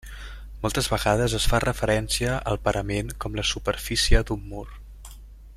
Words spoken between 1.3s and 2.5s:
es fa referència